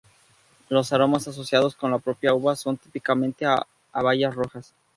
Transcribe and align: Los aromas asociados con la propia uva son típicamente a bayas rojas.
Los 0.67 0.93
aromas 0.93 1.27
asociados 1.27 1.75
con 1.75 1.91
la 1.91 1.99
propia 1.99 2.33
uva 2.33 2.55
son 2.55 2.75
típicamente 2.75 3.45
a 3.45 3.67
bayas 4.01 4.33
rojas. 4.33 4.73